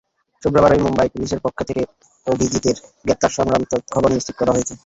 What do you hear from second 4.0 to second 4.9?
নিশ্চিত করা হয়েছে।